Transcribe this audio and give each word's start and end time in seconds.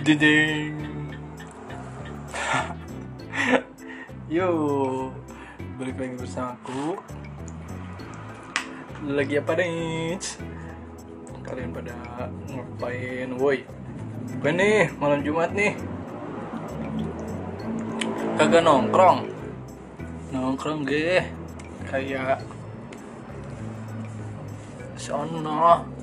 Jeng. 0.00 0.80
Yo, 4.32 4.48
balik 5.76 6.00
lagi 6.00 6.16
bersama 6.16 6.56
aku. 6.56 6.96
Lagi 9.04 9.36
apa 9.36 9.52
nih? 9.60 10.16
Kalian 11.44 11.76
pada 11.76 11.92
ngapain, 12.48 13.28
woi? 13.36 13.68
Bukan 14.40 14.54
nih, 14.56 14.88
malam 14.96 15.20
Jumat 15.20 15.52
nih. 15.52 15.76
Kagak 18.40 18.64
nongkrong. 18.64 19.28
Nongkrong 20.32 20.88
ge 20.88 21.28
kayak 21.92 22.40
sono. 24.96 25.99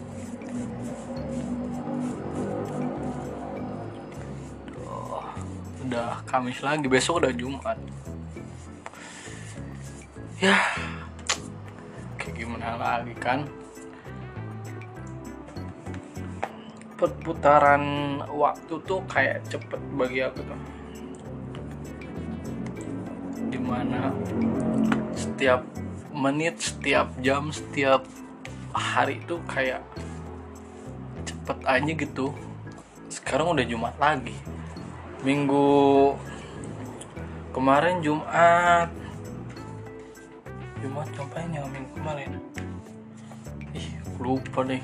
Udah 5.87 6.19
Kamis 6.27 6.59
lagi, 6.59 6.83
besok 6.91 7.23
udah 7.23 7.31
Jumat. 7.31 7.79
Ya, 10.43 10.59
kayak 12.19 12.35
gimana 12.35 12.75
lagi 12.75 13.15
kan? 13.15 13.47
Perputaran 16.99 18.19
waktu 18.27 18.73
tuh 18.83 18.99
kayak 19.07 19.47
cepet 19.47 19.79
bagi 19.95 20.19
aku 20.27 20.43
tuh. 20.43 20.61
Di 23.47 23.59
mana 23.63 24.11
setiap 25.15 25.63
menit, 26.11 26.59
setiap 26.59 27.15
jam, 27.23 27.47
setiap 27.49 28.03
hari 28.75 29.23
tuh 29.23 29.39
kayak 29.47 29.81
cepet 31.23 31.57
aja 31.63 31.91
gitu. 31.95 32.35
Sekarang 33.07 33.55
udah 33.55 33.63
Jumat 33.63 33.95
lagi. 33.97 34.35
Minggu 35.27 36.15
kemarin 37.51 37.99
Jumat. 37.99 38.87
Jumat 40.79 41.07
ngapain 41.19 41.51
ya? 41.51 41.67
Minggu 41.67 41.91
kemarin? 41.99 42.31
Ih 43.75 43.87
lupa 44.23 44.63
deh. 44.63 44.79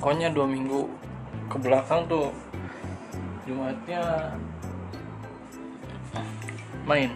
Pokoknya 0.00 0.32
dua 0.32 0.48
minggu 0.48 0.88
ke 1.52 1.56
belakang 1.60 2.08
tuh 2.08 2.32
Jumatnya 3.44 4.32
main 6.88 7.12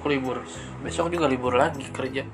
aku 0.00 0.08
libur. 0.08 0.40
Besok 0.80 1.12
juga 1.12 1.28
libur 1.28 1.52
lagi 1.52 1.84
kerja 1.92 2.24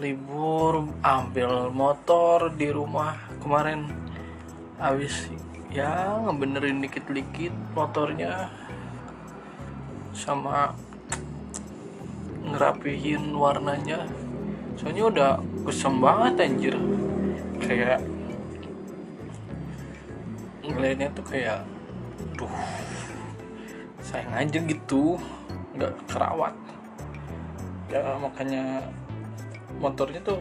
libur 0.00 0.88
ambil 1.04 1.68
motor 1.68 2.48
di 2.56 2.72
rumah 2.72 3.12
kemarin. 3.44 3.92
Habis 4.80 5.28
ya 5.68 6.16
ngebenerin 6.24 6.80
dikit-dikit 6.80 7.52
motornya. 7.76 8.48
Sama 10.16 10.72
ngerapihin 12.40 13.36
warnanya. 13.36 14.08
Soalnya 14.80 15.04
udah 15.12 15.30
kusem 15.68 16.00
banget 16.00 16.34
anjir. 16.40 16.76
Kayak 17.60 18.00
ngeliatnya 20.64 21.12
tuh 21.12 21.26
kayak 21.28 21.60
duh 22.40 22.52
sayang 24.00 24.32
aja 24.32 24.58
gitu 24.64 25.20
nggak 25.76 25.92
kerawat. 26.08 26.56
Ya 27.92 28.16
makanya 28.16 28.88
motornya 29.80 30.20
tuh 30.22 30.38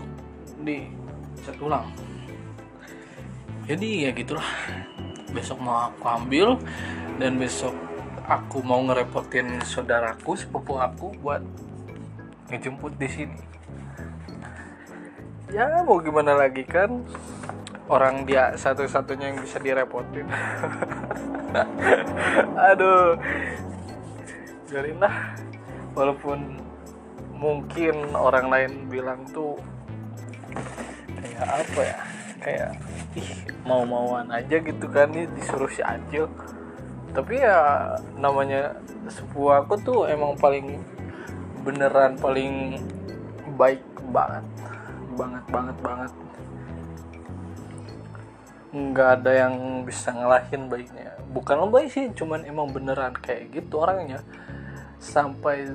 di 0.62 0.86
cat 1.42 1.56
ulang 1.64 1.88
jadi 3.70 4.10
ya 4.10 4.12
gitulah. 4.18 4.50
Besok 5.30 5.62
mau 5.62 5.94
aku 5.94 6.02
ambil 6.10 6.58
dan 7.22 7.38
besok 7.38 7.78
aku 8.26 8.66
mau 8.66 8.82
ngerepotin 8.82 9.62
saudaraku 9.62 10.34
sepupu 10.34 10.74
aku 10.82 11.14
buat 11.22 11.46
ngejemput 12.50 12.98
di 12.98 13.06
sini. 13.06 13.38
Ya 15.54 15.86
mau 15.86 16.02
gimana 16.02 16.34
lagi 16.34 16.66
kan? 16.66 17.06
Orang 17.86 18.26
dia 18.26 18.58
satu-satunya 18.58 19.38
yang 19.38 19.46
bisa 19.46 19.62
direpotin. 19.62 20.26
Aduh. 22.74 23.22
Biarin 24.66 24.98
lah 24.98 25.38
walaupun 25.94 26.58
mungkin 27.40 28.12
orang 28.12 28.52
lain 28.52 28.72
bilang 28.92 29.24
tuh 29.32 29.56
kayak 31.24 31.48
apa 31.48 31.82
ya? 31.82 31.98
Kayak 32.40 32.72
ih 33.16 33.30
mau-mauan 33.64 34.28
aja 34.32 34.60
gitu 34.60 34.86
kan 34.92 35.12
nih 35.16 35.26
disuruh 35.34 35.72
si 35.72 35.80
Acil. 35.80 36.28
Tapi 37.16 37.42
ya 37.42 37.96
namanya 38.20 38.78
sepupu 39.08 39.50
aku 39.50 39.80
tuh 39.82 40.00
emang 40.06 40.36
paling 40.36 40.84
beneran 41.64 42.20
paling 42.20 42.84
baik 43.56 43.82
banget. 44.12 44.46
Banget 45.16 45.44
banget 45.48 45.78
banget. 45.80 46.12
Nggak 48.70 49.10
ada 49.20 49.32
yang 49.48 49.56
bisa 49.88 50.14
ngelahin 50.14 50.70
baiknya. 50.70 51.18
Bukan 51.32 51.72
baik 51.72 51.90
sih 51.90 52.12
cuman 52.14 52.44
emang 52.46 52.70
beneran 52.70 53.16
kayak 53.18 53.52
gitu 53.56 53.82
orangnya. 53.82 54.22
Sampai 55.00 55.66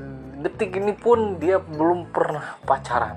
detik 0.44 0.77
ini 0.77 0.93
pun 0.93 1.41
dia 1.41 1.56
belum 1.56 2.12
pernah 2.12 2.60
pacaran. 2.69 3.16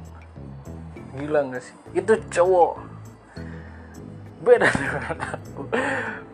Gila 1.20 1.52
nggak 1.52 1.60
sih? 1.60 1.76
Itu 1.92 2.16
cowok. 2.32 2.80
Beda 4.48 4.72
dengan 4.72 5.16
aku. 5.36 5.62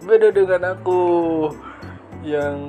Beda 0.05 0.27
dengan 0.29 0.61
aku 0.77 1.01
yang 2.21 2.59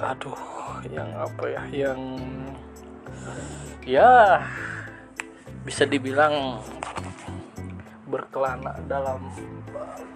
aduh 0.00 0.40
yang 0.88 1.10
apa 1.20 1.44
ya? 1.52 1.62
Yang 1.68 2.00
ya 3.84 4.40
bisa 5.68 5.84
dibilang 5.84 6.64
berkelana 8.08 8.72
dalam 8.88 9.20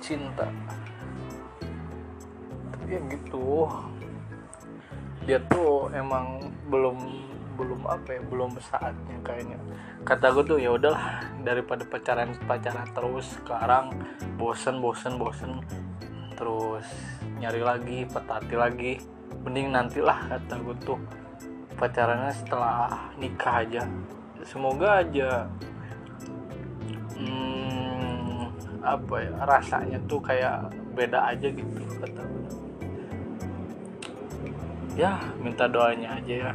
cinta. 0.01 0.49
Tapi 2.73 2.89
ya 2.89 3.01
gitu 3.05 3.69
dia 5.23 5.39
tuh 5.47 5.91
emang 5.95 6.51
belum 6.67 6.97
belum 7.53 7.85
apa 7.85 8.17
ya 8.17 8.21
belum 8.27 8.57
saatnya 8.59 9.17
kayaknya. 9.23 9.59
Kata 10.03 10.33
gue 10.35 10.45
tuh 10.45 10.59
ya 10.59 10.75
udahlah 10.75 11.23
daripada 11.47 11.85
pacaran 11.87 12.35
pacaran 12.49 12.89
terus 12.91 13.39
sekarang 13.39 13.93
bosen 14.41 14.81
bosen 14.83 15.21
bosen 15.21 15.63
terus 16.35 16.87
nyari 17.39 17.63
lagi 17.63 17.99
petati 18.09 18.55
lagi. 18.57 18.93
Mending 19.43 19.75
nantilah 19.75 20.33
kata 20.33 20.55
gue 20.59 20.77
tuh 20.83 20.99
pacarannya 21.77 22.33
setelah 22.35 23.11
nikah 23.19 23.63
aja. 23.63 23.83
Semoga 24.43 25.07
aja 25.07 25.47
hmm, 27.15 28.51
apa 28.83 29.15
ya 29.23 29.33
rasanya 29.47 29.99
tuh 30.11 30.19
kayak 30.19 30.73
beda 30.99 31.31
aja 31.31 31.47
gitu 31.47 31.83
kata 32.03 32.21
gue 32.21 32.62
ya 34.93 35.17
minta 35.41 35.65
doanya 35.65 36.21
aja 36.21 36.51
ya. 36.51 36.53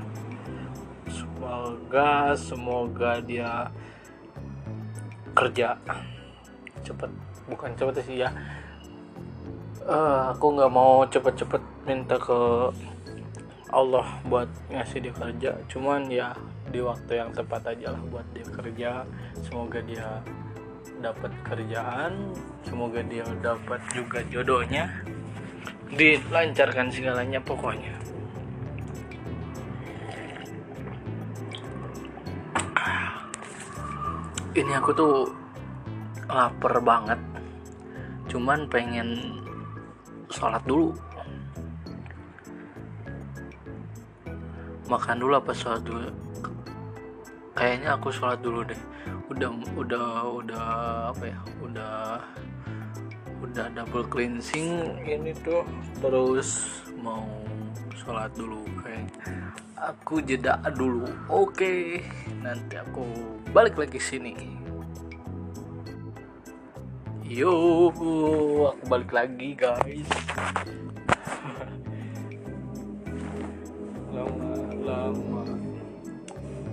Semoga 1.10 2.38
semoga 2.38 3.12
dia 3.24 3.70
kerja. 5.34 5.78
Cepet. 6.86 7.12
Bukan 7.50 7.72
cepet 7.74 7.96
sih 8.06 8.18
ya. 8.22 8.30
Eh, 9.88 10.22
aku 10.36 10.54
nggak 10.54 10.72
mau 10.74 11.08
cepet-cepet 11.08 11.64
minta 11.88 12.20
ke 12.20 12.70
Allah 13.72 14.08
buat 14.28 14.50
ngasih 14.70 15.00
dia 15.10 15.14
kerja. 15.16 15.52
Cuman 15.72 16.12
ya 16.12 16.36
di 16.68 16.84
waktu 16.84 17.24
yang 17.24 17.32
tepat 17.32 17.74
aja 17.74 17.96
lah 17.96 18.04
buat 18.12 18.28
dia 18.36 18.46
kerja. 18.46 18.92
Semoga 19.42 19.80
dia 19.82 20.22
dapat 21.00 21.32
kerjaan. 21.48 22.36
Semoga 22.68 23.02
dia 23.02 23.26
dapat 23.40 23.80
juga 23.96 24.20
jodohnya. 24.28 24.92
Dilancarkan 25.88 26.92
segalanya 26.92 27.40
pokoknya 27.40 28.07
ini 34.58 34.74
aku 34.74 34.90
tuh 34.90 35.16
lapar 36.26 36.82
banget. 36.82 37.22
Cuman 38.26 38.66
pengen 38.66 39.38
sholat 40.34 40.66
dulu. 40.66 40.98
Makan 44.90 45.18
dulu 45.22 45.38
apa 45.38 45.54
sholat 45.54 45.86
dulu? 45.86 46.10
Kayaknya 47.54 47.90
aku 48.02 48.10
sholat 48.10 48.42
dulu 48.42 48.66
deh. 48.66 48.82
Udah 49.30 49.54
udah 49.78 50.08
udah 50.42 50.68
apa 51.14 51.24
ya? 51.30 51.40
Udah 51.62 52.18
udah 53.38 53.70
double 53.74 54.06
cleansing 54.10 54.98
ini 55.06 55.34
tuh 55.46 55.62
terus 56.02 56.82
mau 56.98 57.26
sholat 57.94 58.34
dulu 58.34 58.66
kayak 58.82 59.10
aku 59.78 60.24
jeda 60.26 60.58
dulu 60.74 61.06
oke 61.30 62.02
nanti 62.42 62.82
aku 62.82 63.06
balik 63.54 63.78
lagi 63.78 64.02
sini 64.02 64.58
Yo, 67.28 67.92
aku 67.92 68.12
balik 68.88 69.12
lagi 69.12 69.52
guys. 69.52 70.08
lama, 74.16 74.56
lama. 74.80 75.44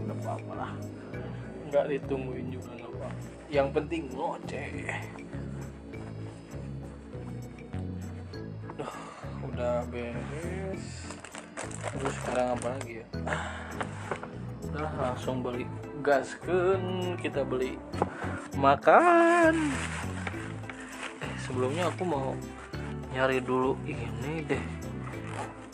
Gak 0.06 0.14
apa-apa 0.22 0.52
lah. 0.54 0.72
Nggak 1.66 1.84
ditungguin 1.90 2.54
juga 2.54 2.70
nggak 2.70 2.86
apa. 2.86 3.08
Yang 3.50 3.68
penting 3.74 4.02
ngoceh. 4.14 4.70
Udah 9.54 9.86
beres. 9.86 11.14
Terus 11.94 12.14
sekarang 12.26 12.58
apa 12.58 12.66
lagi 12.74 12.92
ya? 12.98 13.06
Udah 14.66 14.90
langsung 14.98 15.46
balik 15.46 15.70
gasken 16.02 17.14
kita 17.22 17.46
beli 17.46 17.78
makan. 18.58 19.70
Eh 21.22 21.34
sebelumnya 21.46 21.86
aku 21.86 22.02
mau 22.02 22.34
nyari 23.14 23.38
dulu 23.38 23.78
ini 23.86 24.42
deh. 24.42 24.64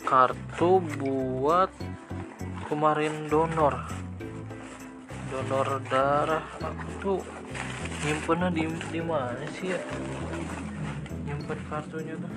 Kartu 0.05 0.77
buat 1.01 1.73
kemarin 2.69 3.33
donor. 3.33 3.81
Donor 5.33 5.81
darah 5.89 6.45
aku 6.61 6.85
tuh 7.01 7.19
nyimpennya 8.05 8.53
di 8.53 8.69
di 8.93 9.01
mana 9.01 9.41
sih 9.57 9.73
ya? 9.73 9.81
Nyimpen 11.25 11.57
kartunya 11.65 12.13
tuh 12.13 12.29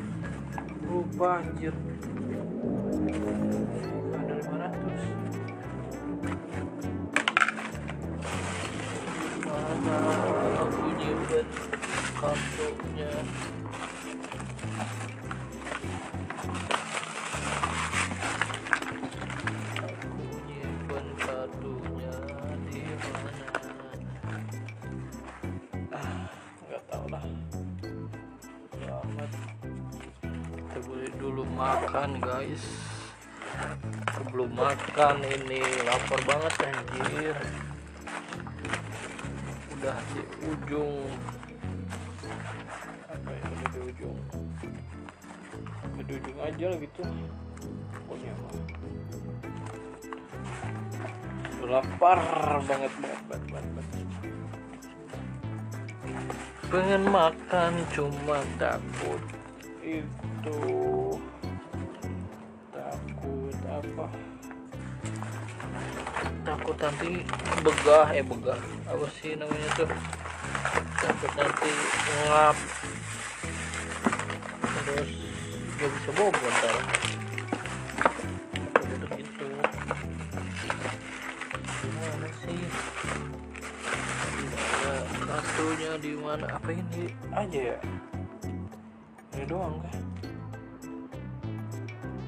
lupa 0.89 1.41
anjir. 1.41 1.75
Ada 4.15 4.35
500 4.41 5.25
mana 9.75 9.97
aku 10.65 10.83
nyimpen 10.99 11.47
kartunya 12.19 13.11
makan 31.55 32.19
guys. 32.19 32.65
Sebelum 34.19 34.51
makan 34.59 35.23
ini 35.23 35.63
lapar 35.87 36.21
banget 36.27 36.55
anjir. 36.67 37.37
Udah 39.79 39.99
di 40.11 40.23
ujung. 40.51 41.07
Apa 43.07 43.31
ya 43.31 43.43
udah 43.47 43.69
di 43.71 43.81
ujung? 43.95 44.19
Udah 45.95 46.05
di 46.05 46.13
ujung 46.19 46.39
aja 46.43 46.65
lah 46.75 46.79
gitu. 46.83 47.03
Pokoknya 48.05 48.33
udah 48.35 48.63
lapar 51.65 52.21
banget 52.69 52.93
banget 53.01 53.23
banget 53.25 53.45
banget, 53.49 53.71
banget. 53.73 54.05
pengen 56.75 57.07
makan 57.07 57.73
cuma 57.95 58.43
takut. 58.59 59.23
Itu 59.79 60.59
apa 63.95 64.11
takut 66.43 66.77
nanti 66.83 67.23
begah 67.63 68.11
eh 68.11 68.25
begah. 68.27 68.59
Apa 68.91 69.07
sih 69.23 69.39
namanya 69.39 69.69
tuh? 69.79 69.89
Takut 70.99 71.33
nanti 71.39 71.71
ngap. 72.27 72.57
Terus 74.85 75.11
gak 75.79 75.91
bisa 75.95 76.11
bobo 76.19 76.47
ntar 76.59 76.77
itu 79.15 79.47
gimana 81.79 82.29
sih? 82.43 82.61
Ada 84.59 84.95
kartunya 85.23 85.93
di 86.03 86.13
mana. 86.19 86.47
Apa 86.59 86.71
ini? 86.75 87.15
Aja 87.31 87.61
ya? 87.73 87.79
Ini 89.39 89.45
doang 89.47 89.79
kan 89.79 90.14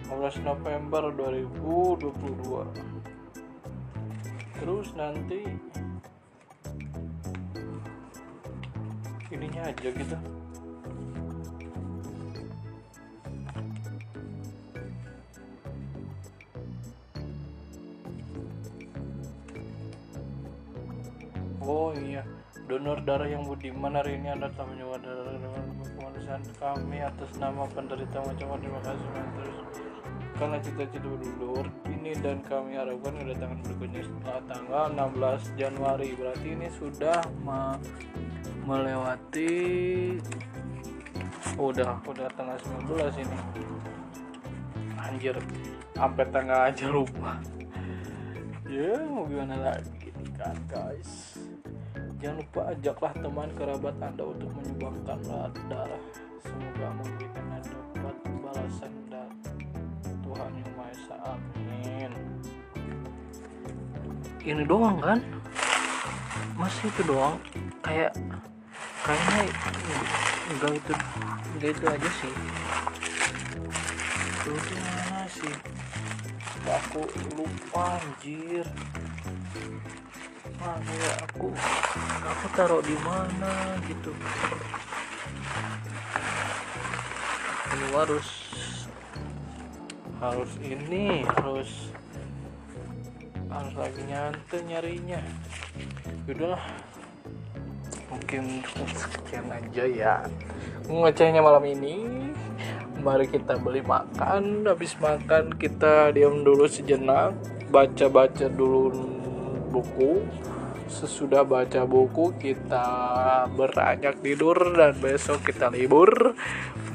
15 0.06 0.47
November 0.47 1.11
2022 1.19 2.14
terus 4.55 4.94
nanti 4.94 5.43
ininya 9.35 9.67
aja 9.67 9.91
gitu. 9.91 10.14
Oh 21.67 21.91
iya, 21.99 22.23
donor 22.70 23.03
darah 23.03 23.26
yang 23.26 23.43
budiman 23.43 23.99
hari 23.99 24.23
ini 24.23 24.31
anda 24.31 24.47
telah 24.55 24.70
menyewa 24.70 25.03
darah 25.03 25.35
dengan 25.35 25.67
kami 26.56 26.99
atas 26.99 27.31
nama 27.38 27.62
penderita 27.70 28.19
macam 28.25 28.58
terima 28.58 28.81
kasih 28.82 29.08
terus 29.14 29.86
karena 30.37 30.61
cita-cita 30.61 31.09
berdulur 31.09 31.65
ini 31.88 32.12
dan 32.21 32.44
kami 32.44 32.77
harapkan 32.77 33.17
kedatangan 33.17 33.59
berikutnya 33.65 34.03
setelah 34.05 34.41
tanggal 34.44 34.85
16 34.93 35.61
Januari. 35.61 36.09
Berarti 36.12 36.49
ini 36.53 36.69
sudah 36.77 37.21
me 37.41 37.81
melewati 38.69 39.53
udah 41.56 41.97
udah 42.05 42.29
tanggal 42.37 42.59
19 42.85 43.25
ini. 43.25 43.38
Anjir 45.00 45.37
sampai 45.97 46.25
tanggal 46.29 46.61
aja 46.69 46.87
lupa. 46.93 47.41
Ya 48.69 48.99
mau 49.09 49.25
gimana 49.25 49.56
lagi 49.73 50.12
nih 50.12 50.31
kan 50.37 50.56
guys? 50.69 51.41
Jangan 52.21 52.44
lupa 52.44 52.61
ajaklah 52.77 53.12
teman 53.17 53.49
kerabat 53.56 53.97
anda 54.05 54.25
untuk 54.25 54.50
menyumbangkan 54.53 55.19
darah. 55.71 56.03
Semoga 56.44 56.89
memberikan 56.99 57.25
ini 64.46 64.62
doang 64.62 65.03
kan? 65.03 65.19
Masih 66.55 66.86
itu 66.86 67.03
doang? 67.03 67.34
Kayak 67.82 68.15
kayaknya 69.03 69.43
enggak 70.55 70.72
itu 70.79 70.93
enggak 71.58 71.70
itu 71.74 71.84
aja 71.91 72.10
sih. 72.22 72.32
Itu 74.22 74.53
mana 74.55 75.22
sih? 75.26 75.55
Aku 76.62 77.03
lupa 77.34 77.98
anjir. 77.98 78.62
Mana 80.62 80.93
ya 80.94 81.12
aku 81.26 81.50
aku 82.22 82.46
taruh 82.55 82.82
di 82.86 82.94
mana 83.03 83.74
gitu. 83.91 84.15
Ini 87.67 87.86
harus 87.93 88.29
harus 90.22 90.53
ini 90.62 91.26
harus 91.26 91.91
harus 93.56 93.75
lagi 93.77 94.03
nyantai 94.05 94.60
nyarinya. 94.69 95.20
Udahlah 96.29 96.65
mungkin 98.13 98.60
sekian 98.93 99.48
aja 99.48 99.84
ya. 99.89 100.15
Ngecehnya 100.86 101.41
malam 101.41 101.65
ini. 101.65 102.05
Mari 103.01 103.29
kita 103.32 103.56
beli 103.56 103.81
makan. 103.81 104.67
Habis 104.69 104.98
makan 105.01 105.56
kita 105.56 106.13
diam 106.13 106.44
dulu 106.44 106.69
sejenak. 106.69 107.32
Baca-baca 107.72 108.46
dulu 108.53 108.93
buku. 109.72 110.25
Sesudah 110.86 111.43
baca 111.43 111.82
buku 111.82 112.36
kita 112.39 112.86
beranjak 113.56 114.20
tidur 114.20 114.56
dan 114.77 114.96
besok 115.01 115.48
kita 115.48 115.72
libur. 115.72 116.36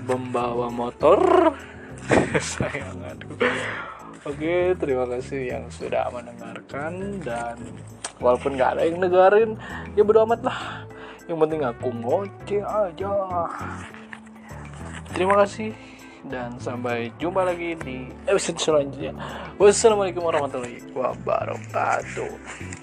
Membawa 0.05 0.69
motor. 0.69 1.53
Sayang 2.41 3.01
aduh 3.01 3.90
oke 4.25 4.55
terima 4.77 5.05
kasih 5.09 5.41
yang 5.57 5.63
sudah 5.73 6.09
mendengarkan 6.13 7.21
dan 7.25 7.57
walaupun 8.21 8.53
nggak 8.55 8.77
ada 8.77 8.81
yang 8.85 9.01
dengerin 9.01 9.51
ya 9.97 10.01
bodo 10.05 10.23
amat 10.29 10.41
lah. 10.45 10.59
Yang 11.29 11.37
penting 11.47 11.61
aku 11.63 11.87
ngoceh 11.95 12.63
aja. 12.65 13.13
Terima 15.11 15.35
kasih 15.43 15.71
dan 16.27 16.53
sampai 16.61 17.09
jumpa 17.17 17.41
lagi 17.41 17.73
di 17.81 18.09
episode 18.29 18.61
selanjutnya. 18.61 19.13
Wassalamualaikum 19.57 20.21
warahmatullahi 20.21 20.81
wabarakatuh 20.93 22.80